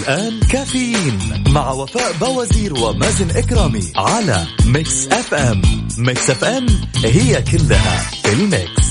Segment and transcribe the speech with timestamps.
[0.00, 1.18] الآن كافيين
[1.48, 5.62] مع وفاء بوازير ومازن إكرامي على Mix FM.
[5.98, 6.66] Mix FM
[7.04, 8.86] هي كلها في ال mix.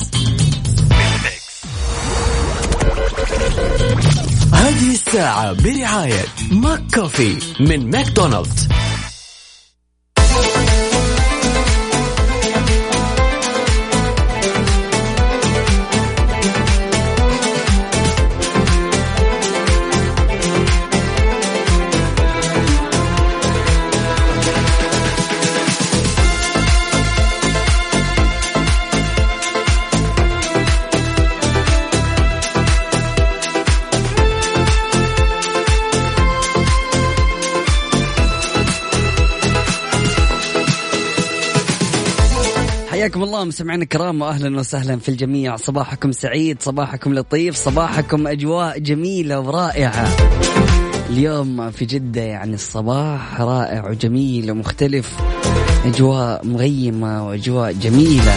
[4.54, 8.68] هذه الساعة برعاية ماك كوفي من ماكدونالدز.
[43.40, 45.56] الله مستمعينا الكرام واهلا وسهلا في الجميع.
[45.56, 50.08] صباحكم سعيد صباحكم لطيف صباحكم أجواء جميلة ورائعة.
[51.10, 55.16] اليوم في جدة يعني الصباح رائع وجميل ومختلف.
[55.86, 58.36] أجواء مغيمة وأجواء جميلة.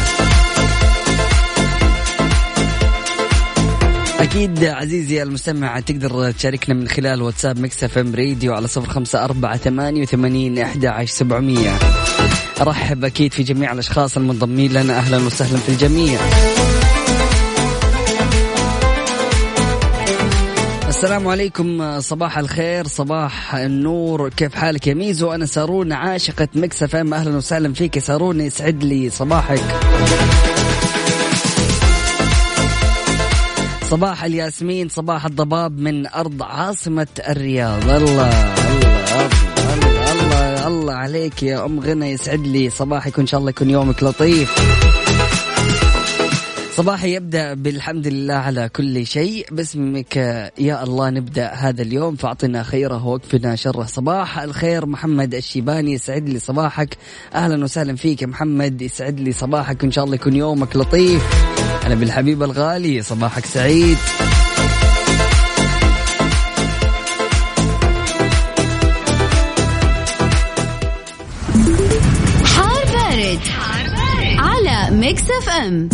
[4.21, 9.57] أكيد عزيزي المستمع تقدر تشاركنا من خلال واتساب مكسف إم راديو على صفر خمسة أربعة
[9.57, 11.79] ثمانية وثمانين أحد عشر سبعمية.
[12.61, 14.99] أرحب أكيد في جميع الأشخاص المنضمين لنا.
[14.99, 16.21] أهلا وسهلا في الجميع.
[20.89, 22.01] السلام عليكم.
[22.01, 24.29] صباح الخير صباح النور.
[24.29, 27.15] كيف حالك يا ميزو؟ أنا سارون عاشقة Mix FM.
[27.15, 27.99] أهلا وسهلا فيك.
[27.99, 29.63] سارون يسعد لي صباحك.
[33.91, 37.89] صباح الياسمين صباح الضباب من أرض عاصمة الرياض.
[37.89, 38.55] الله الله
[39.13, 39.52] الله.
[40.93, 44.55] الله, عليك يا أم غنى يسعد لي صباحك وإن شاء الله يكون يومك لطيف.
[46.77, 49.47] صباحي يبدأ بالحمد لله على كل شيء.
[49.53, 50.17] باسمك
[50.59, 54.87] يا الله نبدأ هذا اليوم فأعطنا خيره واكفنا شره صباح الخير.
[54.87, 56.97] محمد الشيباني يسعد لي صباحك.
[57.35, 61.23] أهلا وسهلا فيك يا محمد يسعد لي صباحك وإن شاء الله يكون يومك لطيف.
[61.87, 63.99] أنا بالحبيب الغالي صباحك سعيد.
[75.13, 75.89] Mix FM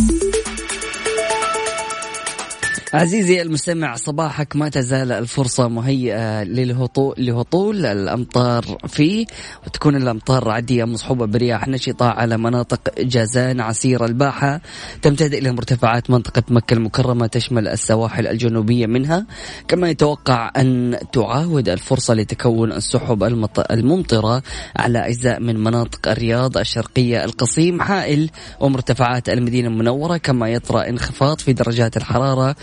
[2.94, 4.56] عزيزي المستمع صباحك.
[4.56, 9.26] ما تزال الفرصة مهيئة للهطول لهطول الأمطار فيه
[9.66, 14.60] وتكون الأمطار رعدية مصحوبة برياح نشطة على مناطق جازان عسير الباحة.
[15.02, 19.26] تمتد إلى مرتفعات منطقة مكة المكرمة تشمل السواحل الجنوبية منها.
[19.68, 23.22] كما يتوقع أن تعاود الفرصة لتكون السحب
[23.70, 24.42] الممطرة
[24.76, 30.16] على أجزاء من مناطق الرياض الشرقية القصيم حائل ومرتفعات المدينة المنورة.
[30.16, 32.56] كما يطرأ انخفاض في درجات الحرارة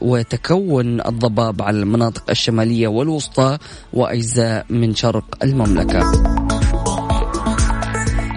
[0.00, 3.58] وتكون الضباب على المناطق الشمالية والوسطى
[3.92, 6.12] وأجزاء من شرق المملكة.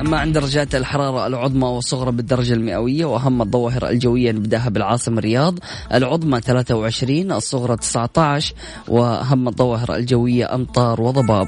[0.01, 5.59] أما عند درجات الحرارة العظمى والصغرى بالدرجة المئوية وأهم الظواهر الجوية نبدأها بالعاصمة الرياض.
[5.93, 8.53] العظمى 23 الصغرى 19
[8.87, 11.47] وأهم الظواهر الجوية أمطار وضباب.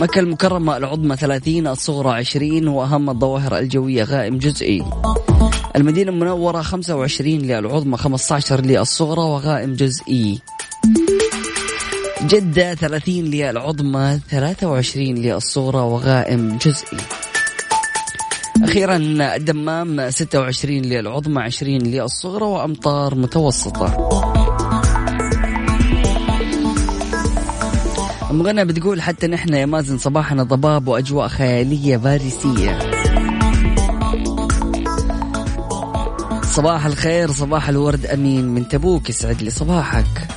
[0.00, 4.84] مكة المكرمة العظمى 30 الصغرى 20 وأهم الظواهر الجوية غائم جزئي.
[5.76, 10.40] المدينة المنورة 25 للعظمى 15 للصغرى وغائم جزئي.
[12.22, 16.98] جدة 30 للعظمى 23 للصغرى وغائم جزئي.
[18.62, 18.96] أخيرا
[19.36, 24.10] الدمام 26 للعظمى 20 للصغرى وأمطار متوسطة.
[28.30, 32.78] أم غنى بتقول حتى نحن يا مازن صباحنا ضباب وأجواء خيالية باريسية
[36.56, 40.28] صباح الخير صباح الورد أمين من تبوك يسعد لي صباحك.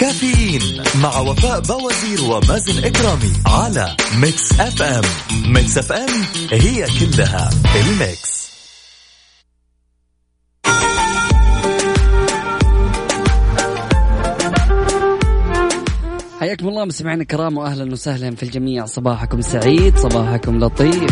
[0.00, 5.02] كافيين مع وفاء بوازير ومازن إكرامي على Mix FM.
[5.52, 6.08] Mix FM
[6.50, 8.48] هي كلها ال mix.
[16.40, 18.86] حياكم الله مستمعينا الكرام واهلا وسهلا في الجميع.
[18.86, 21.10] صباحكم سعيد صباحكم لطيف.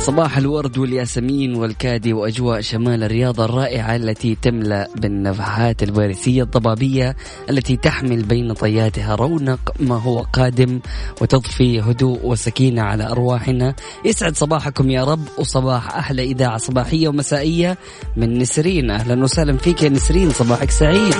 [0.00, 7.16] صباح الورد والياسمين والكادي وأجواء شمال الرياض الرائعة التي تملأ بالنفحات الباريسيه الضبابية
[7.50, 10.80] التي تحمل بين طياتها رونق ما هو قادم
[11.20, 13.74] وتضفي هدوء وسكينة على أرواحنا.
[14.04, 17.78] يسعد صباحكم يا رب وصباح أحلى إذاعة صباحية ومسائية
[18.16, 18.90] من نسرين.
[18.90, 21.14] أهلا وسهلا فيك يا نسرين صباحك سعيد.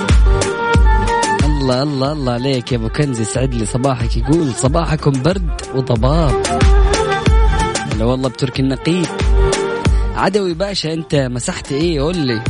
[1.43, 6.60] الله الله الله عليك يا أبو كنز يسعد لي صباحك يقول صباحكم برد وضباب.
[8.01, 9.05] هلا والله بتركي النقيب.
[10.15, 12.43] عدوي باشا انت مسحت إيه؟ قول لي.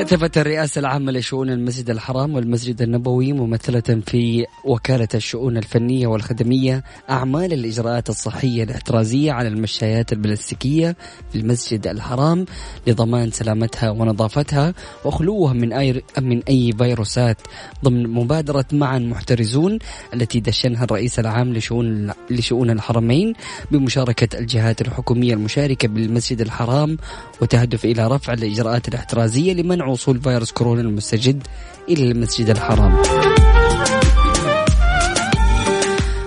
[0.00, 7.52] كتبت الرئاسة العامة لشؤون المسجد الحرام والمسجد النبوي ممثلة في وكالة الشؤون الفنية والخدمية أعمال
[7.52, 10.96] الإجراءات الصحية الاحترازية على المشايات البلاستيكية
[11.32, 12.44] في المسجد الحرام
[12.86, 14.74] لضمان سلامتها ونظافتها
[15.04, 17.36] وخلوها من أي من أي فيروسات
[17.84, 19.78] ضمن مبادرة معا محترزون
[20.14, 23.32] التي دشنها الرئيس العام لشؤون لشؤون الحرمين
[23.70, 26.98] بمشاركة الجهات الحكومية المشاركة بالمسجد الحرام
[27.42, 31.42] وتهدف إلى رفع الإجراءات الاحترازية لمنع وصول فيروس كورونا المستجد
[31.88, 33.02] إلى المسجد الحرام.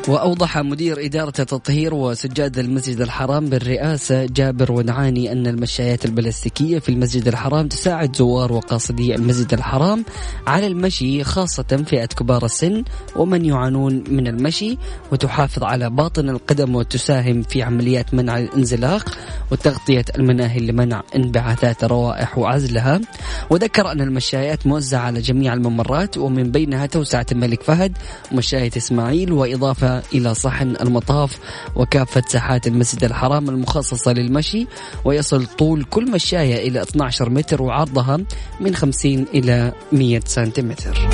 [0.07, 7.27] وأوضح مدير إدارة التطهير وسجاد المسجد الحرام بالرئاسة جابر ونعاني أن المشايات البلاستيكية في المسجد
[7.27, 10.05] الحرام تساعد زوار وقاصدي المسجد الحرام
[10.47, 12.83] على المشي خاصة فئة كبار السن
[13.15, 14.77] ومن يعانون من المشي
[15.11, 19.17] وتحافظ على باطن القدم وتساهم في عمليات منع الانزلاق
[19.51, 23.01] وتغطية المناهل لمنع انبعاثات الروائح وعزلها.
[23.49, 27.97] وذكر أن المشايات موزعة على جميع الممرات ومن بينها توسعة الملك فهد
[28.31, 31.39] ومشاية إسماعيل وإضافة إلى صحن المطاف
[31.75, 34.67] وكافة ساحات المسجد الحرام المخصصة للمشي
[35.05, 38.19] ويصل طول كل مشاية إلى 12 متر وعرضها
[38.59, 41.09] من 50 إلى 100 سنتيمتر.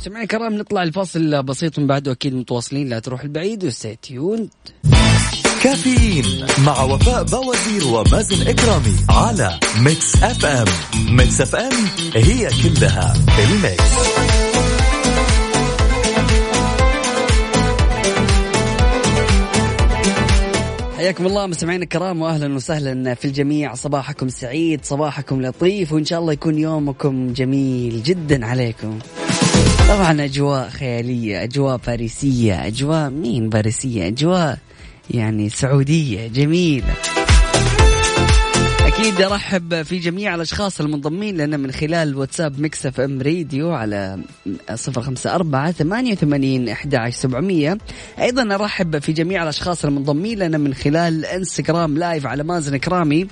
[0.00, 4.48] سمعنا الكرام نطلع الفاصل بسيط من بعده أكيد متواصلين لا تروح البعيد و stay tuned
[5.62, 10.66] كافيين مع وفاء بوازير ومازن إكرامي على Mix FM.
[11.16, 11.72] Mix FM
[12.14, 14.77] هي كلها ال mix.
[20.98, 23.74] حياكم الله مستمعينا الكرام واهلا وسهلا في الجميع.
[23.74, 28.98] صباحكم سعيد صباحكم لطيف وإن شاء الله يكون يومكم جميل جدا عليكم.
[29.88, 34.58] طبعا أجواء خيالية أجواء باريسيه أجواء مين باريسيه أجواء
[35.10, 36.94] يعني سعودية جميلة.
[38.98, 44.18] أكيد أرحب في جميع الأشخاص المنضمين لنا من خلال واتساب Mix FM Radio على
[44.74, 47.78] صفر خمسة أربعة ثمانية وثمانين أحد سبعمية.
[48.20, 53.26] أيضا أرحب في جميع الأشخاص المنضمين لنا من خلال إنستغرام لايف على مازن كرامي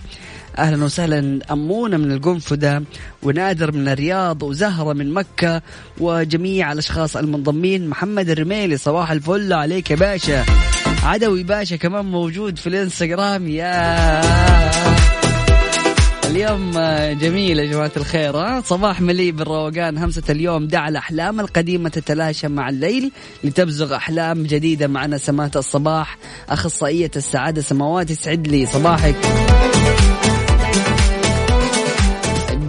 [0.58, 2.82] أهلا وسهلا أمونة من القنفذة
[3.22, 5.62] ونادر من الرياض وزهرة من مكة
[6.00, 7.88] وجميع الأشخاص المنضمين.
[7.88, 10.44] محمد الرميلي صباح الفل عليك يا باشا.
[11.02, 15.05] عدوي باشا كمان موجود في الإنستغرام يا
[16.36, 16.70] اليوم
[17.20, 22.68] جميل يا جماعة الخير ها؟ صباح مليء بالروقان همسة اليوم دع الأحلام القديمة تتلاشى مع
[22.68, 23.12] الليل
[23.44, 26.18] لتبزغ أحلام جديدة مع نسمات الصباح
[26.48, 29.14] أخصائية السعادة سماوات يسعد لي صباحك.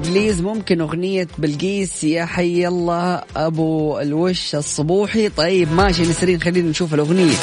[0.05, 5.29] بليز ممكن أغنية بلقيس؟ يا حي الله أبو الوش الصبوحي.
[5.29, 7.35] طيب ماشي نسرين خلينا نشوف الأغنية.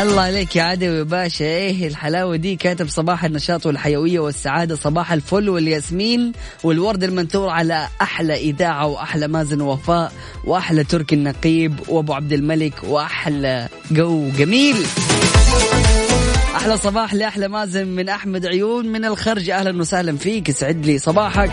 [0.00, 5.48] الله عليك يا عدوي باشا إيه الحلاوة دي؟ كاتب صباح النشاط والحيوية والسعادة صباح الفل
[5.48, 6.32] والياسمين
[6.64, 10.12] والورد المنثور على أحلى إذاعة وأحلى مازن وفاء
[10.44, 14.76] وأحلى تركي النقيب وأبو عبد الملك وأحلى جو جميل.
[16.56, 19.50] أحلى صباح لأحلى مازن من أحمد عيون من الخرج.
[19.50, 20.48] أهلا وسهلا فيك.
[20.48, 21.52] يسعد لي صباحك.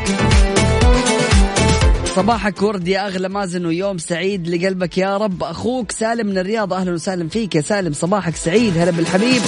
[2.20, 5.44] صباحك ورد يا أغلى مازن ويوم سعيد لقلبك يا رب.
[5.44, 7.94] أخوك سالم من الرياض أهلا وسهلا فيك يا سالم.
[7.94, 9.42] صباحك سعيد هلا بالحبيب.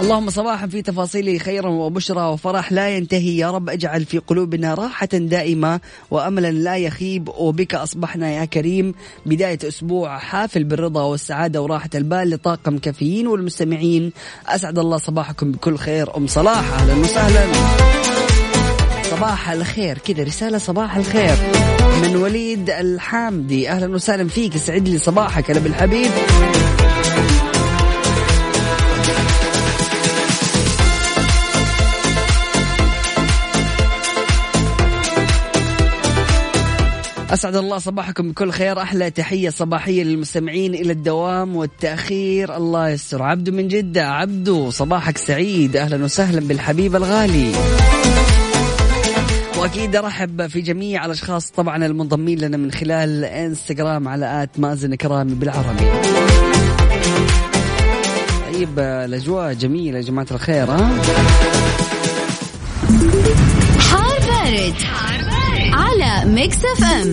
[0.00, 3.36] اللهم صباحا في تفاصيله خيرا وبشرى وفرح لا ينتهي.
[3.38, 5.80] يا رب اجعل في قلوبنا راحة دائمة
[6.10, 7.28] وأملا لا يخيب.
[7.28, 8.94] وبك أصبحنا يا كريم.
[9.26, 14.12] بداية أسبوع حافل بالرضا والسعادة وراحة البال لطاقم كافيين والمستمعين.
[14.46, 16.16] أسعد الله صباحكم بكل خير.
[16.16, 17.46] أم صلاح أهلا وسهلا.
[19.16, 19.98] صباح الخير.
[19.98, 21.36] كذا رسالة صباح الخير
[22.02, 23.70] من وليد الحامدي.
[23.70, 24.54] أهلا وسهلا فيك.
[24.54, 26.10] يسعد لي صباحك هلا بالحبيب
[37.30, 38.82] أسعد الله صباحكم بكل خير.
[38.82, 42.56] أحلى تحية صباحية للمستمعين إلى الدوام والتأخير.
[42.56, 43.22] الله يستر.
[43.22, 44.06] عبدو من جدة.
[44.06, 45.76] عبدو صباحك سعيد.
[45.76, 47.52] أهلا وسهلا بالحبيب الغالي.
[49.66, 55.34] واكيد أرحب في جميع الأشخاص طبعا المنضمين لنا من خلال إنستغرام على آت مازن كرامي
[55.34, 55.84] بالعربي
[58.52, 60.90] طيب الأجواء جميلة يا جماعة الخير ها
[63.78, 65.74] حار بارد, حار بارد.
[65.74, 67.12] على Mix FM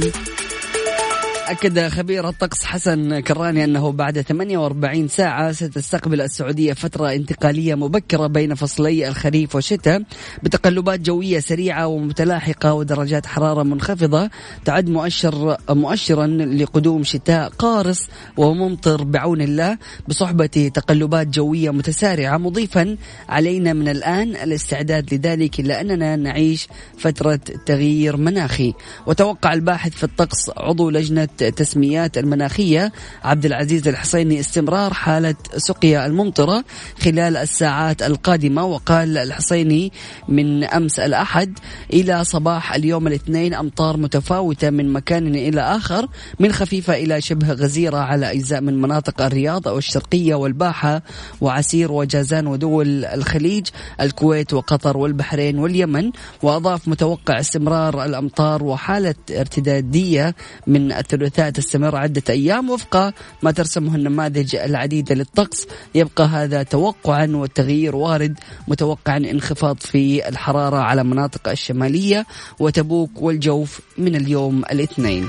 [1.48, 8.56] أكد خبير الطقس حسن كراني أنه بعد 48 ساعة ستستقبل السعودية فترة انتقالية مبكرة بين
[8.56, 10.04] فصلي الخريف والشتاء
[10.44, 14.30] بتقلبات جوية سريعة ومتلاحقة ودرجات حرارة منخفضة.
[14.66, 18.08] تعد مؤشر مؤشرا لقدوم شتاء قارص
[18.38, 22.38] وممطر بعون الله بصحبة تقلبات جوية متسارعة.
[22.38, 22.98] مضيفا
[23.30, 28.74] علينا من الآن الاستعداد لذلك إلا أننا نعيش فترة تغيير مناخي.
[29.08, 32.92] وتوقع الباحث في الطقس عضو لجنة التسميات المناخية.
[33.24, 36.64] عبد العزيز الحصيني استمرار حالة سقيا الممطرة
[37.00, 38.66] خلال الساعات القادمة.
[38.66, 39.92] وقال الحصيني
[40.28, 41.60] من أمس الأحد
[41.94, 46.08] إلى صباح اليوم الاثنين أمطار متفاوتة من مكان إلى آخر
[46.40, 51.02] من خفيفة إلى شبه غزيرة على أجزاء من مناطق الرياض أو الشرقية والباحة
[51.42, 53.68] وعسير وجازان ودول الخليج
[54.02, 56.12] الكويت وقطر والبحرين واليمن.
[56.44, 60.36] وأضاف متوقع استمرار الأمطار وحالة ارتدادية
[60.68, 63.14] من الثلث الثلاثاء تستمر عدة أيام وفق
[63.44, 65.68] ما ترسمه النماذج العديدة للطقس.
[65.96, 72.26] يبقى هذا توقعا والتغيير وارد متوقعا انخفاض في الحرارة على مناطق الشمالية
[72.60, 75.28] وتبوك والجوف من اليوم الاثنين.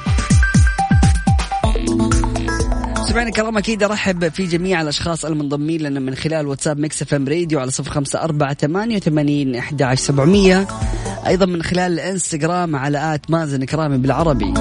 [3.08, 7.60] سمعنا الكرام أكيد أرحب في جميع الأشخاص المنضمين لنا من خلال واتساب Mix FM Radio
[7.60, 10.66] على صفر خمسة أربعة ثمانية وثمانين إحدى عشر سبعمئه
[11.26, 14.54] أيضا من خلال الانستغرام على at مازن كرامي بالعربي.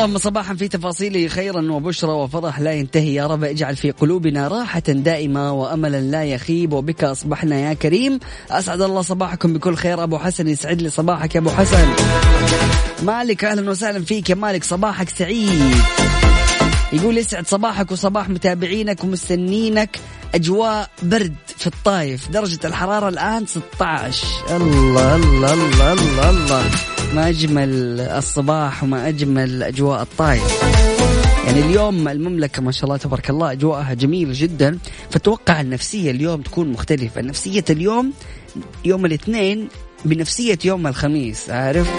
[0.00, 3.14] اللهم صباحا في تفاصيله خيرا وبشرى وفرح لا ينتهي.
[3.14, 8.18] يا رب اجعل في قلوبنا راحة دائمة وأملا لا يخيب وبك أصبحنا يا كريم.
[8.50, 10.02] أسعد الله صباحكم بكل خير.
[10.02, 11.88] أبو حسن يسعد لي صباحك يا أبو حسن.
[13.02, 14.64] مالك أهلا وسهلا فيك يا مالك.
[14.64, 15.74] صباحك سعيد.
[16.92, 19.98] يقول يسعد صباحك وصباح متابعينك ومستنينك.
[20.34, 26.64] أجواء برد في الطايف درجة الحرارة الآن 16 الله الله الله الله, الله.
[27.14, 30.62] ما أجمل الصباح وما أجمل أجواء الطايف
[31.46, 34.78] يعني اليوم المملكة ما شاء الله تبارك الله أجواءها جميلة جدا.
[35.10, 37.20] فتوقع النفسية اليوم تكون مختلفة.
[37.20, 38.12] نفسية اليوم
[38.84, 39.68] يوم الاثنين
[40.04, 41.90] بنفسية يوم الخميس عارف؟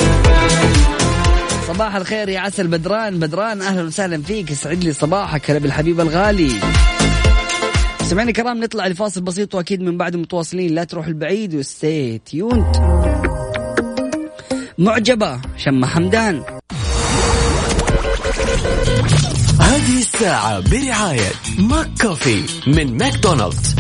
[1.68, 3.20] صباح الخير يا عسل بدران.
[3.20, 4.52] بدران أهلا وسهلا فيك.
[4.52, 6.52] يسعد لي صباحك هلا بالحبيب الغالي.
[8.02, 10.76] سمعنا كرام نطلع لفاصل بسيط وأكيد من بعد متواصلين.
[10.76, 12.76] لا تروح البعيد وستي تيونت
[14.78, 16.44] معجبة شم حمدان.
[19.60, 23.76] هذه الساعة برعاية ماك كوفي من ماكدونالدز.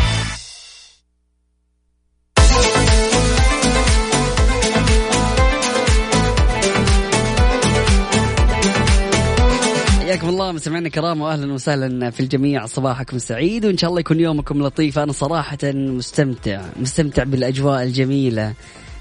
[9.99, 12.65] حياكم الله مستمعينا الكرام واهلا وسهلا في الجميع.
[12.65, 14.99] صباحكم سعيد وإن شاء الله يكون يومكم لطيف.
[14.99, 18.53] أنا صراحة مستمتع مستمتع بالأجواء الجميلة.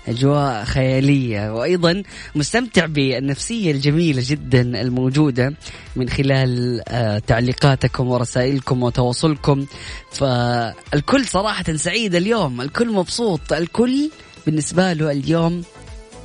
[0.09, 1.53] أجواء خيالية.
[1.55, 2.03] وأيضا
[2.35, 5.55] مستمتع بالنفسية الجميلة جدا الموجودة
[5.97, 9.67] من خلال آه، تعليقاتكم ورسائلكم وتواصلكم.
[10.13, 12.61] فالكل صراحة سعيد اليوم.
[12.61, 13.53] الكل مبسوط.
[13.53, 14.11] الكل
[14.47, 15.63] بالنسبة له اليوم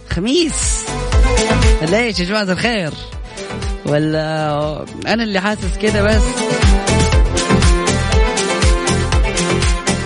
[0.09, 0.85] خميس.
[1.81, 2.91] ليش يا جماعة الخير؟
[3.85, 6.23] ولا أنا اللي حاسس كده بس؟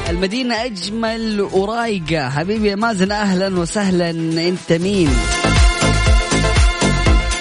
[0.10, 2.30] المدينة أجمل ورايقة.
[2.30, 4.10] حبيبي يا مازن أهلا وسهلا.
[4.10, 5.10] أنت مين؟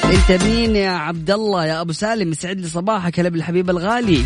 [0.05, 4.25] أنت مين يا عبد الله يا أبو سالم يسعد لي صباحك هلا بالحبيب الغالي.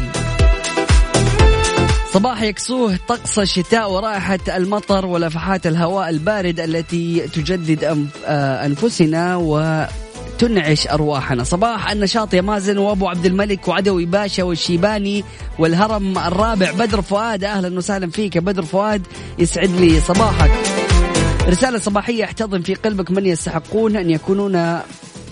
[2.12, 9.84] صباح يكسوه طقس الشتاء ورائحة المطر ولفحات الهواء البارد التي تجدد آه، أنفسنا و
[10.42, 11.44] تنعش أرواحنا.
[11.44, 15.24] صباح النشاط يا مازن وأبو عبد الملك وعدوي باشا والشيباني
[15.58, 16.70] والهرم الرابع.
[16.70, 19.02] بدر فؤاد أهلا وسهلا فيك يا بدر فؤاد.
[19.38, 20.50] يسعد لي صباحك.
[21.48, 24.78] رسالة صباحية احتضن في قلبك من يستحقون أن يكونون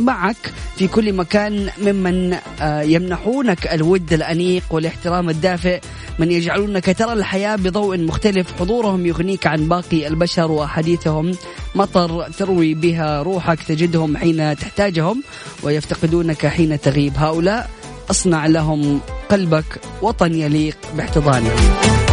[0.00, 5.80] معك في كل مكان ممن آه، يمنحونك الود الأنيق والاحترام الدافئ.
[6.18, 8.46] من يجعلونك ترى الحياة بضوء مختلف.
[8.60, 11.32] حضورهم يغنيك عن باقي البشر وحديثهم
[11.74, 15.22] مطر تروي بها روحك تجدهم حين تحتاجهم
[15.62, 17.12] ويفتقدونك حين تغيب.
[17.16, 17.70] هؤلاء
[18.10, 19.00] أصنع لهم
[19.30, 22.09] قلبك وطن يليق باحتضانهم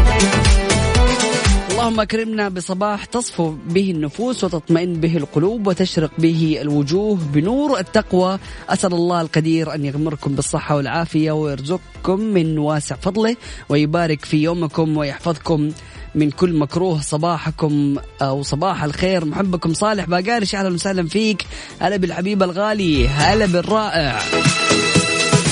[1.78, 8.40] اللهم اكرمنا بصباح تصفو به النفوس وتطمئن به القلوب وتشرق به الوجوه بنور التقوى.
[8.70, 13.36] أسأل الله القدير أن يغمركم بالصحة والعافية ويرزقكم من واسع فضله
[13.70, 15.72] ويبارك في يومكم ويحفظكم
[16.16, 19.26] من كل مكروه صباحكم أو صباح الخير.
[19.26, 21.46] محبكم صالح باقارش أهلا وسهلا فيك.
[21.80, 24.20] هلا بالحبيب الغالي هلا بالرائع.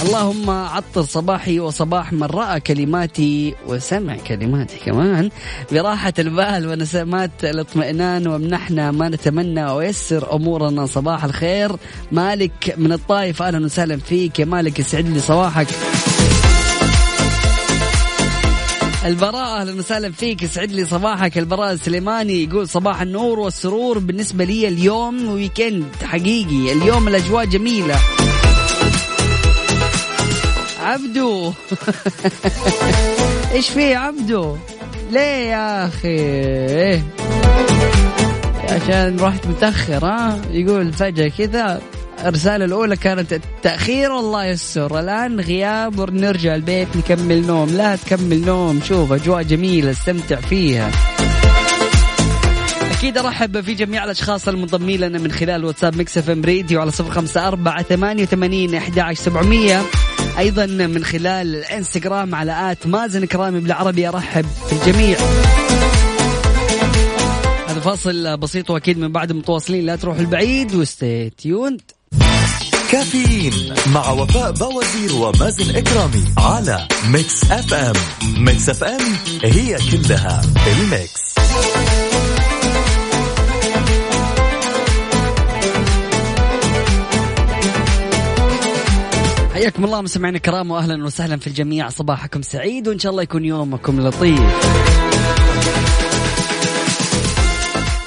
[0.06, 5.30] اللهم عطر صباحي وصباح من رأى كلماتي وسمع كلماتي كمان.
[5.72, 11.72] براحة البال ونسمات الاطمئنان وامنحنا ما نتمنى ويسر أمورنا صباح الخير.
[12.12, 14.40] مالك من الطائف أهلا وسهلا فيك.
[14.40, 15.68] يا مالك يسعد لي صباحك.
[19.06, 20.44] البراء أهلا وسهلا فيك.
[20.44, 21.38] يسعد لي صباحك.
[21.38, 24.00] البراء السليماني يقول صباح النور والسرور.
[24.00, 26.74] بالنسبة لي اليوم ويكند حقيقي.
[26.74, 28.00] اليوم الأجواء جميلة.
[30.86, 31.54] عبدو.
[33.54, 34.58] إيش في عبدو؟
[35.12, 37.02] ليه يا أخي؟
[38.70, 41.82] عشان رحت متأخر ها؟ يقول فجأة كذا
[42.26, 47.70] الرسالة الأولى كانت التأخير والله يستر الآن غياب ونرجع البيت نكمل نوم.
[47.70, 50.92] لا تكمل نوم شوف أجواء جميلة استمتع فيها.
[52.92, 57.12] أكيد أرحب في جميع الأشخاص المنضمين لنا من خلال واتساب Mix FM Radio على صفر
[57.12, 59.82] خمسة أربعة ثمانية وثمانين أحد عشر سبعمية.
[60.38, 64.08] أيضا من خلال الإنستغرام على at مازن كرامي بالعربي.
[64.08, 65.18] أرحب في الجميع
[67.68, 69.86] هذا فاصل بسيط وأكيد من بعد متواصلين.
[69.86, 71.82] لا تروحوا بعيد و stay tuned.
[72.92, 77.96] كافيين مع وفاء بوازير ومازن إكرامي على Mix FM
[78.38, 79.02] Mix FM
[79.44, 81.36] هي كلها ال Mix.
[89.66, 91.90] حياكم الله مستمعينا الكرام واهلا وسهلا في الجميع.
[91.90, 94.40] صباحكم سعيد وإن شاء الله يكون يومكم لطيف.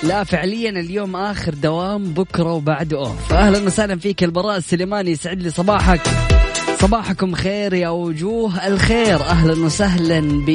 [0.03, 3.33] لا فعليا اليوم آخر دوام بكرة وبعده أوف.
[3.33, 6.01] أهلا وسهلا فيك البراء السليماني يسعد لي صباحك.
[6.81, 9.21] صباحكم خير يا وجوه الخير.
[9.21, 10.51] أهلا وسهلا ب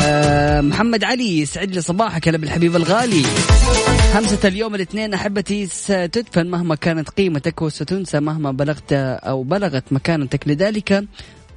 [0.00, 3.22] آه، محمد علي يسعد لي صباحك هلا بالحبيب الغالي.
[4.14, 10.48] همسة اليوم الاثنين أحبتي ستدفن مهما كانت قيمتك وستنسى مهما بلغت أو بلغت مكانتك.
[10.48, 11.04] لذلك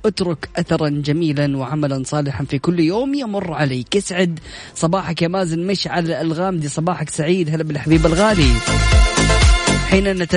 [0.05, 3.95] اترك اثرا جميلا وعملا صالحا في كل يوم يمر عليك.
[3.95, 4.39] يسعد
[4.75, 6.67] صباحك يا مازن مشعل الغامدي.
[6.69, 8.51] صباحك سعيد هلا بالحبيب الغالي.
[9.89, 10.27] حين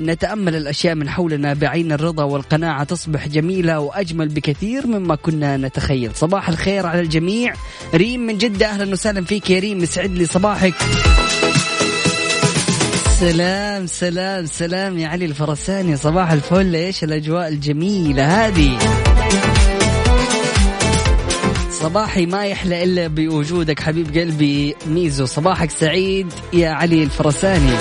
[0.00, 6.10] نتأمل الأشياء من حولنا بعين الرضا والقناعة تصبح جميلة وأجمل بكثير مما كنا نتخيل.
[6.14, 7.54] صباح الخير على الجميع.
[7.94, 9.82] ريم من جدة أهلا وسهلا فيك يا ريم.
[9.82, 10.74] يسعد لي صباحك.
[13.20, 15.96] سلام سلام سلام يا علي الفرساني.
[15.96, 16.74] صباح الفل.
[16.74, 18.78] إيش الأجواء الجميلة هذه؟
[21.70, 24.74] صباحي ما يحلى إلا بوجودك حبيب قلبي.
[24.86, 27.72] ميزو صباحك سعيد يا علي الفرساني.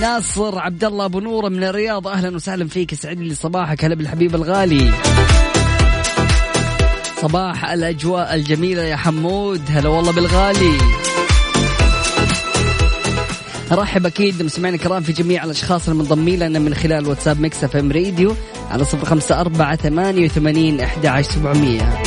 [0.00, 2.08] ناصر عبد الله أبو نوره من الرياض.
[2.08, 2.94] أهلا وسهلا فيك.
[2.94, 3.84] يسعد لي صباحك.
[3.84, 4.92] هلا بالحبيب الغالي.
[7.22, 9.62] صباح الأجواء الجميلة يا حمود.
[9.70, 10.78] هلا والله بالغالي.
[13.72, 18.36] أرحب أكيد مستمعينا الكرام في جميع الأشخاص المنضمين لنا من خلال واتساب Mix FM Radio
[18.70, 22.02] على صفر خمسة أربعة ثمانية وثمانين أحد عشر سبعمية.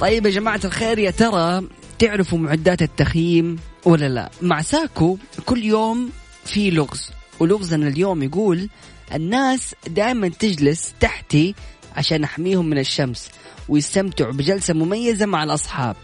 [0.00, 1.62] طيب يا جماعة الخير يا ترى
[1.98, 6.10] تعرفوا معدات التخييم؟ ولا لا؟ مع ساكو كل يوم
[6.44, 8.68] في لغز ولغزنا اليوم يقول
[9.14, 11.54] الناس دائما تجلس تحتي
[11.96, 13.28] عشان أحميهم من الشمس
[13.68, 15.96] ويستمتعوا بجلسة مميزة مع الأصحاب.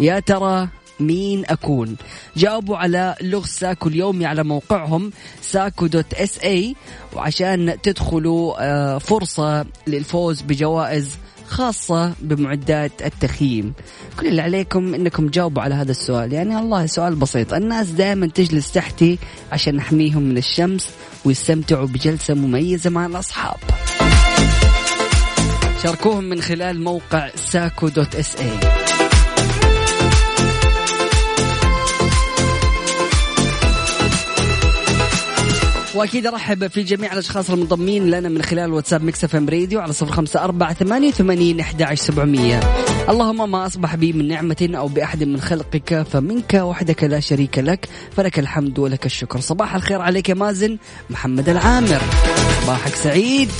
[0.00, 0.68] يا ترى
[1.00, 1.96] مين أكون؟
[2.36, 6.76] جاوبوا على لغز SACO اليومي على موقعهم SACO dot SA
[7.16, 11.10] وعشان تدخلوا آه، فرصة للفوز بجوائز
[11.48, 13.72] خاصة بمعدات التخييم.
[14.20, 16.32] كل اللي عليكم إنكم تجاوبوا على هذا السؤال.
[16.32, 17.54] يعني الله سؤال بسيط.
[17.54, 19.18] الناس دائما تجلس تحتي
[19.52, 20.90] عشان نحميهم من الشمس
[21.24, 23.56] ويستمتعوا بجلسة مميزة مع الأصحاب.
[25.82, 28.77] شاركوهم من خلال موقع SACO dot SA
[35.98, 40.12] وأكيد أرحب في جميع الأشخاص المنضمين لنا من خلال واتساب Mix FM Radio على صفر
[40.12, 42.60] خمسة أربعة ثمانية وثمانين احدى عشر سبعمئه
[43.08, 47.88] اللهم ما أصبح بي من نعمة أو بأحد من خلقك فمنك وحدك لا شريك لك
[48.16, 49.40] فلك الحمد ولك الشكر.
[49.40, 50.78] صباح الخير عليك يا مازن
[51.10, 52.00] محمد العامر.
[52.62, 53.50] صباحك سعيد.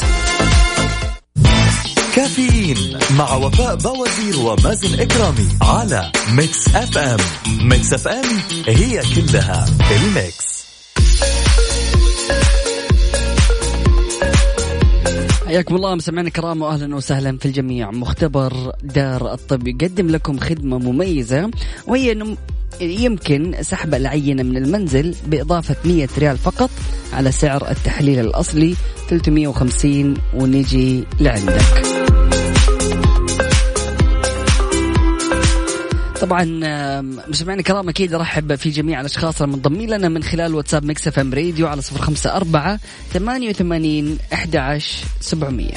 [2.14, 7.18] كافيين مع وفاء بوازير ومازن إكرامي على Mix FM.
[7.68, 10.58] Mix FM هي كلها ال Mix.
[15.48, 21.50] حياكم الله مستمعينا الكرام واهلا وسهلا في الجميع مختبر دار الطب يقدم لكم خدمة مميزة
[21.87, 22.37] وهي
[22.80, 26.70] يمكن سحب العينة من المنزل بإضافة 100 ريال فقط
[27.12, 28.74] على سعر التحليل الأصلي
[29.08, 31.97] 350 ونجي لعندك.
[36.20, 36.44] طبعا
[37.28, 41.66] مستمعينا الكرام أكيد ارحب في جميع الأشخاص المنضمين لنا من خلال واتساب Mix FM Radio
[41.66, 42.78] على 054
[43.12, 45.68] 88 11 700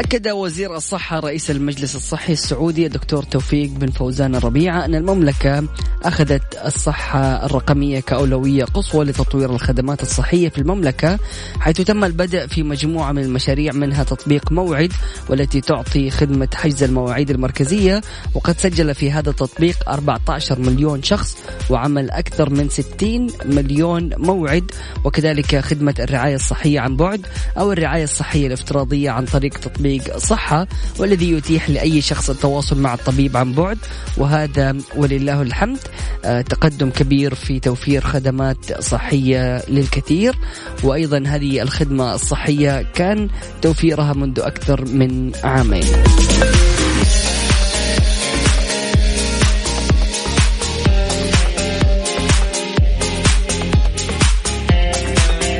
[0.00, 5.64] أكد وزير الصحة رئيس المجلس الصحي السعودي الدكتور توفيق بن فوزان الربيعة أن المملكة
[6.02, 11.18] أخذت الصحة الرقمية كأولوية قصوى لتطوير الخدمات الصحية في المملكة
[11.60, 14.92] حيث تم البدء في مجموعة من المشاريع منها تطبيق موعد
[15.28, 18.00] والتي تعطي خدمة حجز المواعيد المركزية
[18.34, 21.36] وقد سجل في هذا التطبيق 14 مليون شخص
[21.70, 24.70] وعمل أكثر من 60 مليون موعد
[25.04, 27.26] وكذلك خدمة الرعاية الصحية عن بعد
[27.58, 30.66] أو الرعاية الصحية الافتراضية عن طريق تطبيق تطبيق صحة
[30.98, 33.78] والذي يتيح لأي شخص التواصل مع الطبيب عن بعد
[34.16, 35.78] وهذا ولله الحمد.
[36.24, 40.38] آه، تقدم كبير في توفير خدمات صحية للكثير
[40.84, 43.28] وأيضا هذه الخدمة الصحية كان
[43.62, 45.84] توفيرها منذ أكثر من عامين.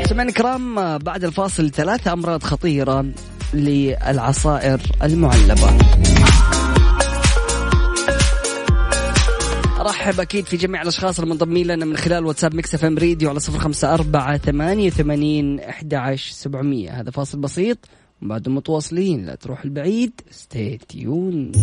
[0.08, 3.06] سمعنا الكرام بعد الفاصل ثلاثة أمراض خطيرة.
[3.54, 5.78] للعصائر المعلبة.
[9.80, 13.58] أرحب أكيد في جميع الأشخاص المنضمين لنا من خلال واتساب Mix FM Radio على صفر
[13.58, 17.78] خمسة أربعة ثمانية ثمانين إحدى عشر سبعمئه هذا فاصل بسيط.
[18.22, 21.56] بعد متواصلين لا تروحوا بعيد stay tuned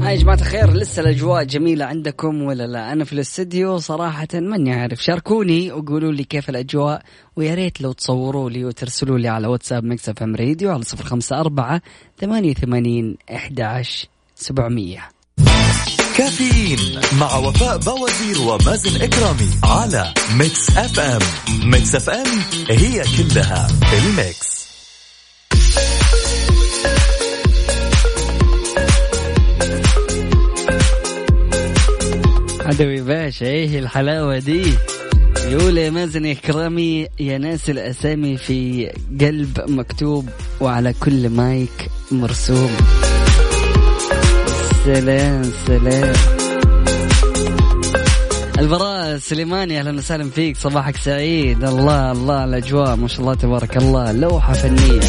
[0.00, 4.72] هاي يا جماعة الخير لسه الأجواء جميلة عندكم ولا لا؟ أنا في الاستديو صراحة ماني
[4.72, 7.02] عارف شاركوني وقولوا لي كيف الأجواء
[7.36, 11.40] ويا ريت لو تصوروا لي وترسلوا لي على واتساب Mix FM Radio على صفر خمسة
[11.40, 11.82] أربعة
[12.20, 13.82] ثمانية وثمانين إحدى
[14.34, 15.08] سبعمية.
[16.16, 16.78] كافيين
[17.20, 21.20] مع وفاء بوازير ومازن إكرامي على Mix FM.
[21.70, 22.26] Mix FM
[22.70, 24.67] هي كلها ال Mix.
[32.68, 33.46] عدوي باشا.
[33.46, 34.62] إيه الحلاوة دي؟
[35.44, 40.28] يقول يا مازن إكرامي يا ناس الأسامي في قلب مكتوب
[40.60, 42.70] وعلى كل مايك مرسوم.
[44.84, 46.12] سلام سلام.
[48.58, 50.56] البراء السليماني أهلا وسهلا فيك.
[50.56, 51.64] صباحك سعيد.
[51.64, 52.96] الله الله الأجواء.
[52.96, 54.12] ما شاء الله تبارك الله.
[54.12, 55.00] لوحة فنية.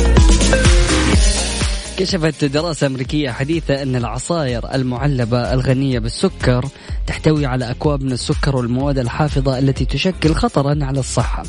[2.00, 6.66] كشفت دراسة أمريكية حديثة أن العصائر المعلبة الغنية بالسكر
[7.08, 11.44] تحتوي على أكواب من السكر والمواد الحافظة التي تشكل خطرا على الصحة.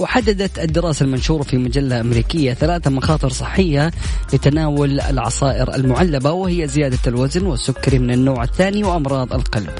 [0.00, 3.90] وحددت الدراسة المنشورة في مجلة أمريكية ثلاثة مخاطر صحية
[4.32, 9.70] لتناول العصائر المعلبة وهي زيادة الوزن والسكري من النوع الثاني وأمراض القلب.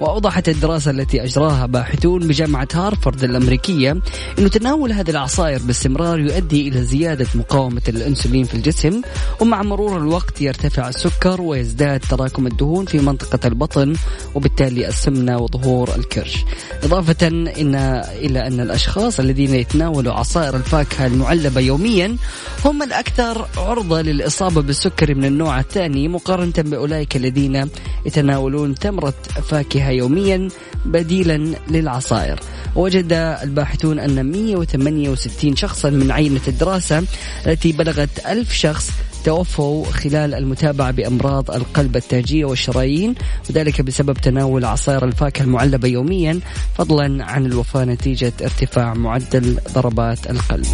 [0.00, 3.90] وأوضحت الدراسة التي أجراها باحثون بجامعة هارفارد الأمريكية
[4.38, 9.02] أن تناول هذه العصائر باستمرار يؤدي إلى زيادة مقاومة الأنسولين في الجسم
[9.40, 13.94] ومع مرور الوقت يرتفع السكر ويزداد تراكم الدهون في منطقة البطن
[14.34, 16.44] وبالتالي السمنة وظهور الكرش.
[16.82, 22.16] إضافة إن إلى أن الأشخاص الذين يتناولوا عصائر الفاكهة المعلبة يوميا
[22.64, 27.68] هم الأكثر عرضة للإصابة بالسكري من النوع الثاني مقارنة بأولئك الذين
[28.06, 29.14] يتناولون تمرة
[29.48, 30.48] فاكهة يوميا
[30.84, 32.40] بديلا للعصائر.
[32.76, 37.04] وجد الباحثون أن 168 شخصا من عينة الدراسة
[37.46, 38.90] التي بلغت ألف شخص
[39.24, 43.14] توفوا خلال المتابعة بأمراض القلب التاجية والشرايين
[43.50, 46.40] وذلك بسبب تناول عصائر الفاكهة المعلبة يوميا
[46.74, 50.66] فضلا عن الوفاة نتيجة ارتفاع معدل ضربات القلب.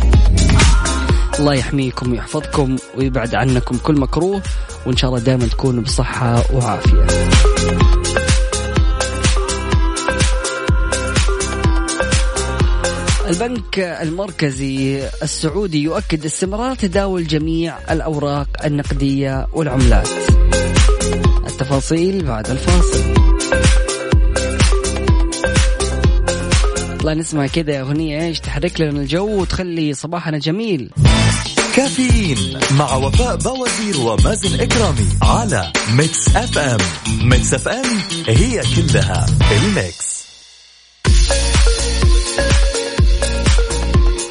[1.38, 4.42] الله يحميكم ويحفظكم ويبعد عنكم كل مكروه
[4.86, 7.06] وإن شاء الله دائما تكونوا بصحة وعافية.
[13.28, 20.08] البنك المركزي السعودي يؤكد استمرار تداول جميع الأوراق النقدية والعملات.
[21.46, 23.14] التفاصيل بعد الفاصل.
[27.00, 30.90] الله نسمع كذا أغنية إيش تحرك لنا الجو وتخلي صباحنا جميل.
[31.76, 36.78] كافيين مع وفاء بوازير ومازن إكرامي على Mix FM.
[37.22, 40.17] Mix FM هي كلها ال mix.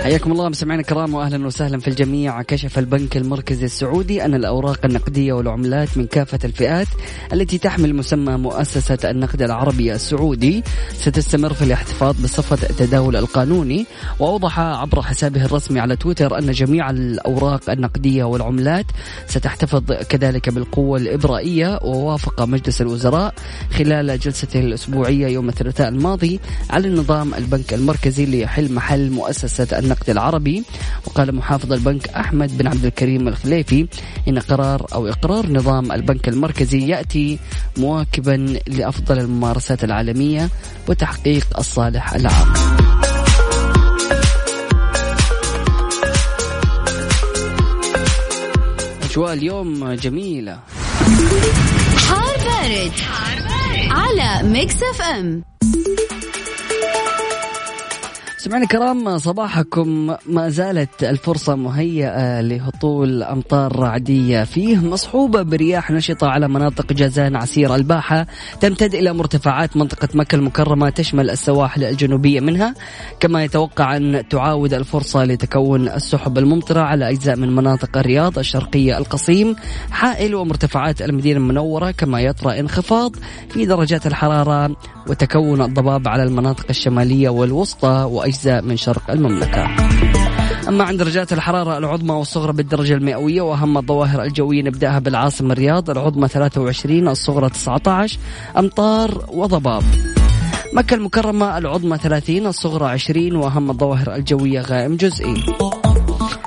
[0.08, 2.42] حياكم الله مستمعينا الكرام واهلا وسهلا في الجميع.
[2.42, 6.88] كشف البنك المركزي السعودي أن الأوراق النقدية والعملات من كافة الفئات
[7.34, 13.86] التي تحمل مسمى مؤسسة النقد العربي السعودي ستستمر في الاحتفاظ بصفة التداول القانوني.
[14.20, 18.86] وأوضح عبر حسابه الرسمي على تويتر أن جميع الأوراق النقدية والعملات
[19.28, 21.80] ستحتفظ كذلك بالقوة الإبرائية.
[21.84, 23.34] ووافق مجلس الوزراء
[23.72, 26.40] خلال جلسته الأسبوعية يوم الثلاثاء الماضي
[26.70, 30.64] على نظام البنك المركزي ليحل محل مؤسسة النقد النقد العربي.
[31.06, 33.88] وقال محافظ البنك أحمد بن عبد الكريم الخليفي
[34.28, 37.40] إن قرار أو إقرار نظام البنك المركزي يأتي
[37.78, 40.50] مواكبا لأفضل الممارسات العالمية
[40.88, 42.54] وتحقيق الصالح العام.
[49.10, 50.60] أجواء اليوم جميلة.
[51.98, 53.92] حار بارد, حار بارد.
[53.92, 55.44] على ميكس أف أم.
[58.40, 60.16] سمعنا الكرام صباحكم.
[60.26, 67.76] ما زالت الفرصة مهيئة لهطول أمطار رعدية فيه مصحوبة برياح نشطة على مناطق جازان عسير
[67.76, 68.28] الباحة.
[68.62, 72.76] تمتد إلى مرتفعات منطقة مكة المكرمة تشمل السواحل الجنوبية منها.
[73.20, 79.56] كما يتوقع أن تعاود الفرصة لتكون السحب الممطرة على أجزاء من مناطق الرياض الشرقية القصيم
[79.92, 81.92] حائل ومرتفعات المدينة المنورة.
[81.92, 83.16] كما يطرأ انخفاض
[83.50, 84.76] في درجات الحرارة
[85.10, 89.68] وتكون الضباب على المناطق الشمالية والوسطى وأجزاء من شرق المملكة.
[90.68, 96.28] أما عند درجات الحرارة العظمى والصغرى بالدرجة المئوية وأهم الظواهر الجوية نبدأها بالعاصمة الرياض العظمى
[96.28, 98.18] 23 الصغرى 19
[98.58, 99.84] أمطار وضباب.
[100.74, 105.44] مكة المكرمة العظمى 30 الصغرى 20 وأهم الظواهر الجوية غائم جزئي.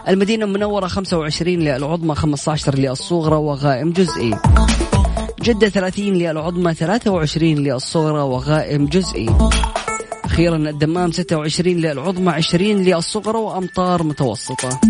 [0.08, 4.34] المدينة المنورة 25 للعظمى 15 للصغرى وغائم جزئي.
[5.42, 9.28] جدة 30 للعظمى 23 للصغرى وغائم جزئي.
[10.30, 14.80] أخيرا الدمام 26 للعظمى 20 للصغرى وأمطار متوسطة.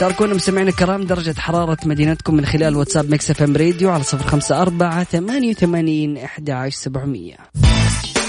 [0.00, 4.62] شاركونا مستمعينا الكرام درجة حرارة مدينتكم من خلال واتساب Mix FM Radio على صفر خمسة
[4.62, 7.36] أربعة ثمانية وثمانين إحدى عشر سبعمية.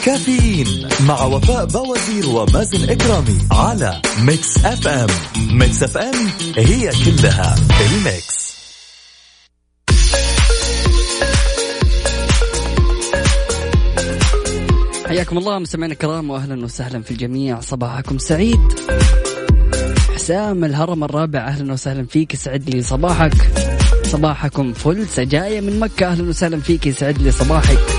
[0.06, 5.08] كافيين مع وفاء بوازير ومازن إكرامي على Mix FM.
[5.52, 8.45] Mix FM هي كلها ال mix.
[15.16, 17.60] حياكم الله مستمعينا الكرام واهلا وسهلا في الجميع.
[17.60, 18.60] صباحكم سعيد.
[20.14, 23.34] حسام الهرم الرابع أهلا وسهلا فيك يسعد لي صباحك.
[24.04, 27.95] صباحكم فل سجايا من مكة أهلا وسهلا فيك يسعد لي صباحك.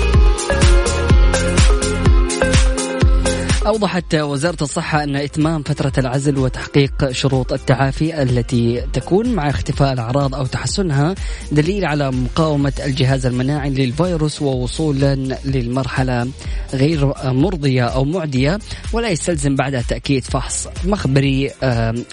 [3.67, 10.35] أوضحت وزارة الصحة أن إتمام فترة العزل وتحقيق شروط التعافي التي تكون مع اختفاء الأعراض
[10.35, 11.15] أو تحسنها
[11.51, 16.27] دليل على مقاومة الجهاز المناعي للفيروس ووصولا للمرحلة
[16.73, 18.59] غير مرضية أو معدية
[18.93, 21.51] ولا يستلزم بعدها تأكيد فحص مخبري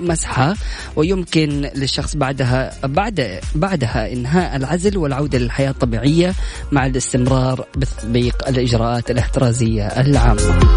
[0.00, 0.54] مسحة
[0.96, 6.34] ويمكن للشخص بعدها بعد بعدها إنهاء العزل والعودة للحياة الطبيعية
[6.72, 10.74] مع الاستمرار بتطبيق الإجراءات الاحترازية العامة.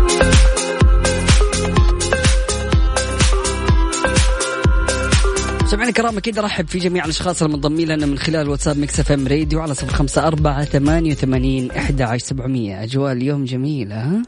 [5.77, 9.61] سمعنا الكرام أكيد أرحب في جميع الأشخاص المنضمين لنا من خلال واتساب Mix FM Radio
[9.61, 14.23] على صفر خمسة أربعة ثمانية وثمانين إحدى عشر سبعمية أجواء اليوم جميلة ها؟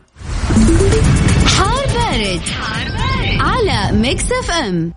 [1.46, 3.40] حار بارد, حار بارد.
[3.40, 4.94] على Mix FM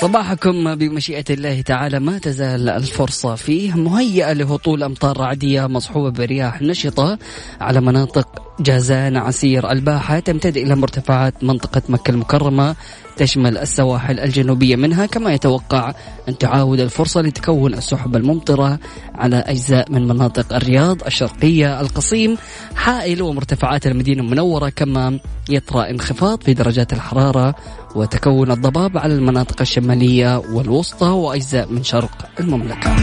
[0.00, 7.18] صباحكم بمشيئة الله تعالى ما تزال الفرصة فيه مهيئة لهطول أمطار رعدية مصحوبة برياح نشطة
[7.60, 12.76] على مناطق جازان عسير الباحة تمتد إلى مرتفعات منطقة مكة المكرمة
[13.20, 15.92] تشمل السواحل الجنوبية منها كما يتوقع
[16.28, 18.78] أن تعاود الفرصة لتكون السحب الممطرة
[19.14, 22.36] على أجزاء من مناطق الرياض الشرقية القصيم
[22.74, 25.18] حائل ومرتفعات المدينة المنورة كما
[25.50, 27.54] يطرأ انخفاض في درجات الحرارة
[27.94, 32.96] وتكون الضباب على المناطق الشمالية والوسطى وأجزاء من شرق المملكة.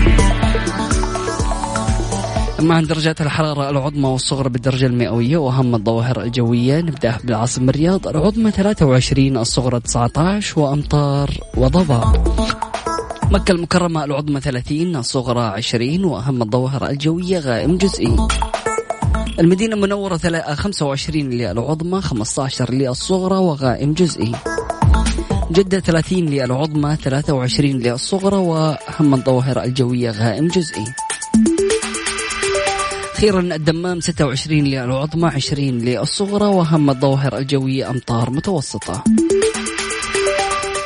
[2.60, 8.08] أما عن درجات الحرارة العظمى والصغرى بالدرجة المئوية وأهم الظواهر الجوية نبدأ بالعاصمة الرياض.
[8.08, 12.28] العظمى 23 الصغرى 19 وأمطار وضباب
[13.32, 18.28] مكة المكرمة العظمى 30 الصغرى 20 وأهم الظواهر الجوية غائم جزئي.
[19.40, 20.18] المدينة المنورة
[20.54, 24.32] 25 للعظمى 15 للصغرى وغائم جزئي.
[25.52, 30.86] جدة 30 للعظمى 23 للصغرى وأهم الظواهر الجوية غائم جزئي.
[33.18, 39.04] أخيرا الدمام 26 للعظمى 20 للصغرى وأهم الظواهر الجوية أمطار متوسطة.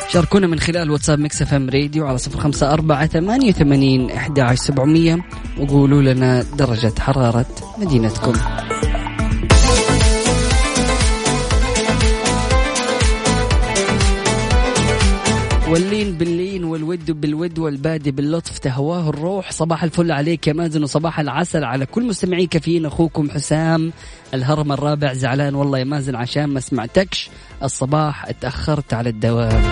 [0.10, 4.64] شاركونا من خلال واتساب Mix FM Radio على صفر خمسة أربعة ثمانية وثمانين إحدى عشر
[4.64, 5.26] سبعمية
[5.60, 7.46] وقولوا لنا درجة حرارة
[7.78, 8.34] مدينتكم.
[15.70, 16.18] واللين
[16.52, 19.52] باللين والود بالود والبادي باللطف تهواه الروح.
[19.52, 22.86] صباح الفل عليك يا مازن وصباح العسل على كل مستمعي كافيين.
[22.86, 23.94] أخوكم حسام
[24.34, 27.30] الهرم الرابع زعلان والله يا مازن عشان ما سمعتكش.
[27.64, 29.64] الصباح اتأخرت على الدوام.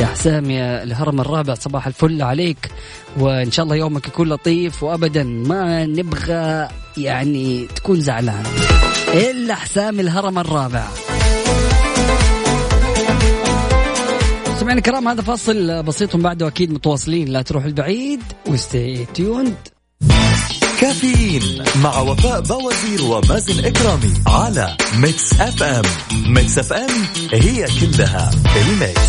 [0.00, 2.70] يا حسام يا الهرم الرابع صباح الفل عليك.
[3.18, 8.44] وإن شاء الله يومك يكون لطيف وابدا ما نبغى يعني تكون زعلان.
[9.14, 10.84] إلا حسام الهرم الرابع.
[14.70, 17.28] مستمعينا الكرام هذا فاصل بسيط بعده أكيد متواصلين.
[17.28, 19.54] لا تروح البعيد وستي تيوند
[20.80, 21.42] كافيين
[21.82, 25.84] مع وفاء بوازير ومازن إكرامي على Mix FM
[26.26, 26.90] Mix FM
[27.32, 29.00] هي كلها ال mix.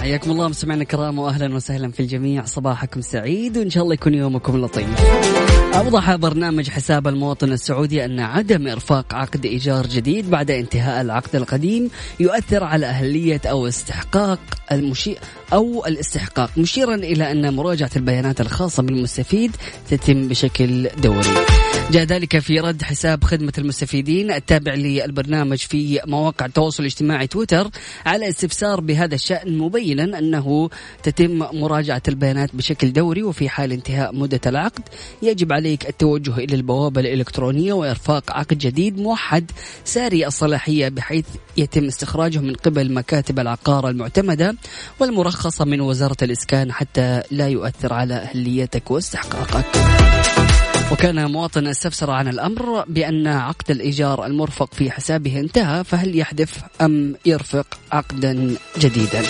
[0.00, 2.44] حياكم الله مستمعينا الكرام واهلا وسهلا في الجميع.
[2.44, 4.88] صباحكم سعيد وإن شاء الله يكون يومكم لطيف.
[5.74, 11.90] أوضح برنامج حساب المواطن السعودي أن عدم إرفاق عقد إيجار جديد بعد انتهاء العقد القديم
[12.20, 14.40] يؤثر على أهلية أو استحقاق
[14.72, 15.14] المشي
[15.52, 19.56] أو الاستحقاق مشيرا إلى أن مراجعة البيانات الخاصة بالمستفيد
[19.90, 21.28] تتم بشكل دوري.
[21.90, 27.70] جاء ذلك في رد حساب خدمة المستفيدين التابع للبرنامج في مواقع التواصل الاجتماعي تويتر
[28.06, 30.70] على استفسار بهذا الشأن مبينا أنه
[31.02, 34.82] تتم مراجعة البيانات بشكل دوري وفي حال انتهاء مدة العقد
[35.22, 39.50] يجب عليك التوجه إلى البوابة الإلكترونية وإرفاق عقد جديد موحد
[39.84, 41.24] ساري الصلاحية بحيث
[41.56, 44.56] يتم استخراجه من قبل مكاتب العقار المعتمدة
[45.00, 49.64] والمرخصة من وزارة الإسكان حتى لا يؤثر على أهليتك واستحقاقك.
[50.92, 57.14] وكان مواطن استفسر عن الأمر بأن عقد الإيجار المرفق في حسابه انتهى فهل يحذف أم
[57.26, 59.22] يرفق عقدا جديدا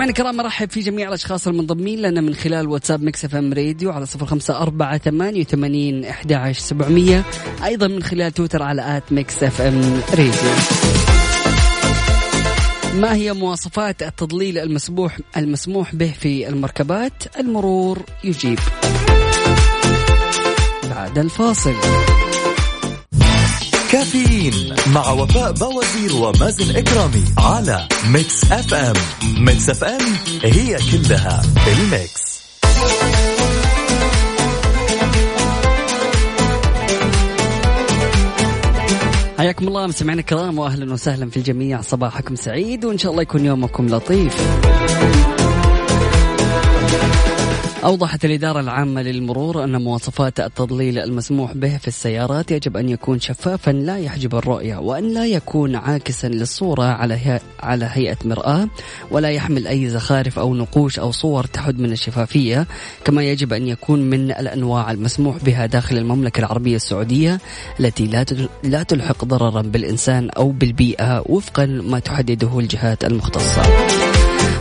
[0.00, 4.06] سمعنا الكرام مرحب في جميع الأشخاص المنضمين لنا من خلال واتساب Mix FM Radio على
[4.06, 7.24] صفر خمسة أربعة ثمانية وثمانين أحد سبعمية
[7.64, 10.52] أيضا من خلال تويتر على at Mix FM Radio
[12.94, 18.58] ما هي مواصفات التضليل المسموح المسموح به في المركبات؟ المرور يجيب.
[20.90, 21.74] بعد الفاصل.
[23.92, 28.94] كافيين مع وفاء بوازير ومازن إكرامي على Mix FM.
[29.38, 30.00] Mix FM
[30.42, 32.40] هي كلها ال mix.
[39.38, 41.80] حياكم الله مستمعينا الكرام واهلا وسهلا في الجميع.
[41.80, 44.36] صباحكم سعيد وإن شاء الله يكون يومكم لطيف.
[47.84, 53.70] أوضحت الإدارة العامة للمرور أن مواصفات التضليل المسموح به في السيارات يجب أن يكون شفافا
[53.70, 57.40] لا يحجب الرؤية وأن لا يكون عاكسا للصورة على.
[57.60, 58.68] على هيئة مرآة
[59.10, 62.66] ولا يحمل أي زخارف أو نقوش أو صور تحد من الشفافية
[63.04, 67.40] كما يجب أن يكون من الأنواع المسموح بها داخل المملكة العربية السعودية
[67.80, 68.24] التي لا
[68.62, 73.62] لا تلحق ضررا بالإنسان أو بالبيئة وفقا ما تحدده الجهات المختصة.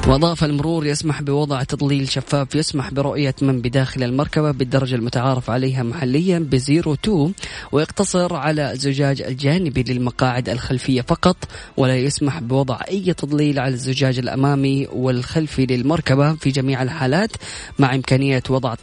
[0.10, 6.40] وأضاف المرور يسمح بوضع تضليل شفاف يسمح برؤية من بداخل المركبة بالدرجة المتعارف عليها محليا
[6.40, 7.32] ب zero two
[7.72, 11.38] ويقتصر على الزجاج الجانبي للمقاعد الخلفية فقط
[11.78, 17.32] ولا يسمح بوضع أي تضليل على الزجاج الأمامي والخلفي للمركبة في جميع الحالات
[17.80, 18.76] مع إمكانية وضع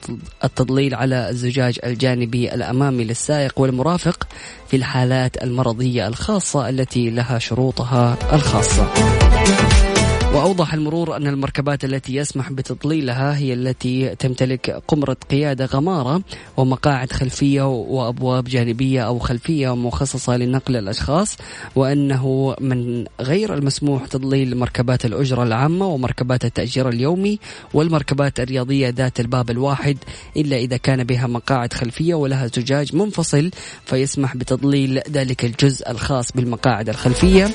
[0.44, 4.28] التضليل على الزجاج الجانبي الأمامي للسائق والمرافق
[4.68, 8.86] في الحالات المرضية الخاصة التي لها شروطها الخاصة.
[10.36, 16.22] وأوضح المرور أن المركبات التي يسمح بتضليلها هي التي تمتلك قمرة قيادة غمارة
[16.56, 21.36] ومقاعد خلفية وأبواب جانبية أو خلفية مخصصة لنقل الأشخاص
[21.76, 27.38] وأنه من غير المسموح تضليل مركبات الأجرة العامة ومركبات التأجير اليومي
[27.74, 29.96] والمركبات الرياضية ذات الباب الواحد
[30.36, 33.50] إلا إذا كان بها مقاعد خلفية ولها زجاج منفصل
[33.84, 37.50] فيسمح بتضليل ذلك الجزء الخاص بالمقاعد الخلفية.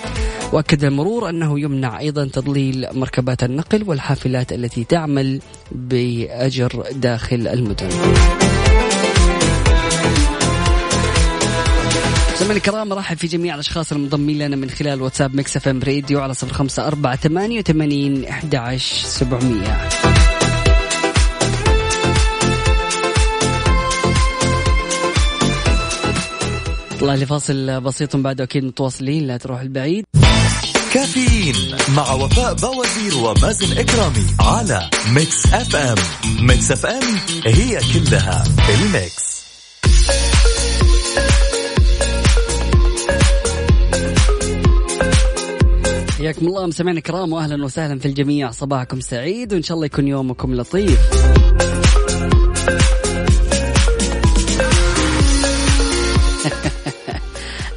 [0.53, 7.89] وأكد المرور أنه يمنع أيضا تضليل مركبات النقل والحافلات التي تعمل بأجر داخل المدن.
[12.36, 16.34] سمعنا الكرام رحب في جميع الأشخاص المنضمين لنا من خلال واتساب Mix FM Radio على
[16.34, 19.89] صفر خمسة أربعة ثمانية وثمانين أحد سبعمية.
[26.99, 30.05] طالع لفاصل بسيط بعده أكيد متواصلين لا تروحوا بعيد.
[30.93, 31.56] كافيين
[31.95, 35.95] مع وفاء بوازير ومازن إكرامي على Mix FM.
[36.47, 37.03] Mix FM
[37.45, 39.32] هي كلها الميكس.
[46.18, 48.51] حياكم الله مستمعينا الكرام واهلا وسهلا في الجميع.
[48.51, 50.99] صباحكم سعيد وإن شاء الله يكون يومكم لطيف.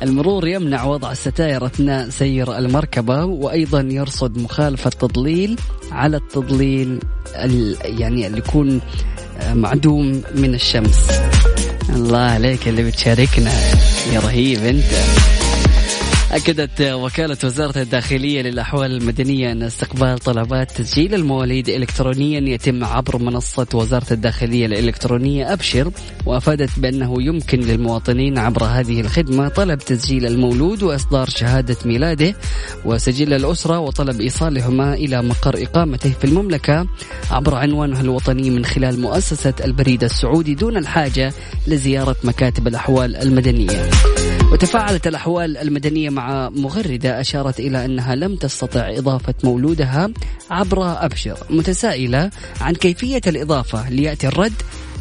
[0.05, 5.59] المرور يمنع وضع الستائر أثناء سير المركبة وأيضا يرصد مخالفة تضليل
[5.93, 6.99] على التضليل
[7.85, 8.81] يعني اللي يكون
[9.55, 10.99] معدوم من الشمس.
[11.89, 13.53] الله عليك اللي بتشاركنا.
[14.13, 14.85] يا رهيب أنت.
[16.35, 23.67] أكدت وكالة وزارة الداخلية للأحوال المدنية أن استقبال طلبات تسجيل المواليد إلكترونيا يتم عبر منصة
[23.75, 25.91] وزارة الداخلية الإلكترونية أبشر
[26.27, 32.35] وأفادت بأنه يمكن للمواطنين عبر هذه الخدمة طلب تسجيل المولود وإصدار شهادة ميلاده
[32.85, 36.87] وسجل الأسرة وطلب إيصالهما إلى مقر إقامته في المملكة
[37.31, 41.33] عبر عنوانها الوطني من خلال مؤسسة البريد السعودي دون الحاجة
[41.67, 43.91] لزيارة مكاتب الأحوال المدنية.
[44.55, 50.11] وتفاعلت الأحوال المدنية مع مغردة أشارت إلى أنها لم تستطع إضافة مولودها
[50.51, 52.31] عبر أبشر متسائلة
[52.61, 54.53] عن كيفية الإضافة ليأتي الرد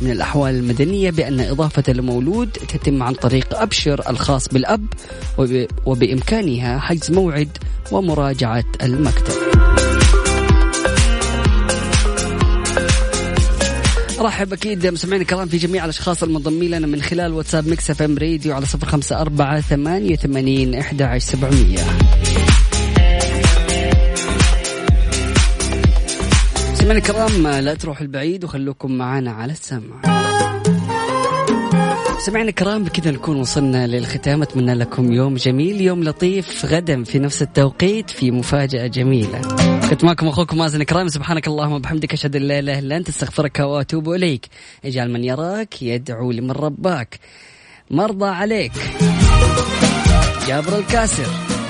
[0.02, 4.86] من الأحوال المدنية بأن إضافة المولود تتم عن طريق أبشر الخاص بالأب
[5.86, 7.58] وبإمكانها حجز موعد
[7.92, 9.53] ومراجعة المكتب.
[14.24, 18.54] نرحب أكيد مستمعينا الكرام في جميع الأشخاص المنضمين لنا من خلال واتساب Mix FM Radio
[18.54, 21.80] على صفر خمسة أربعة ثمانية ثمانين إحدى عشر سبعمية.
[26.72, 30.02] مستمعينا الكرام لا تروحوا البعيد وخلوكم معنا على السمع.
[32.26, 34.42] سمعنا الكرام بكذا نكون وصلنا للختام.
[34.42, 39.42] أتمنى لكم يوم جميل يوم لطيف غدا في نفس التوقيت في مفاجأة جميلة.
[39.90, 41.08] كنت معكم أخوكم مازن الكرام.
[41.08, 44.46] سبحانك اللهم وبحمدك أشهد أن لا إله إلا أنت أستغفرك وأتوب إليك.
[44.86, 47.20] اجعل من يراك يدعو لمن رباك.
[47.92, 48.72] مرضى عليك.
[50.48, 51.53] جابر الكاسر.